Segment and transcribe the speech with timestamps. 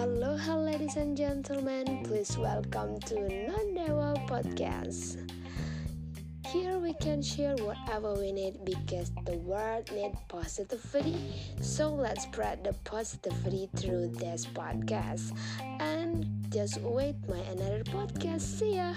[0.00, 5.28] Aloha, ladies and gentlemen, please welcome to Nandewa Podcast.
[6.46, 11.20] Here we can share whatever we need because the world needs positivity.
[11.60, 15.36] So let's spread the positivity through this podcast.
[15.80, 18.40] And just wait my another podcast.
[18.40, 18.94] See ya.